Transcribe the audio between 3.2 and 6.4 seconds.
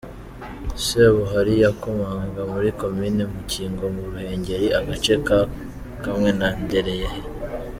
Mukingo mu Ruhengeri, agace kamwe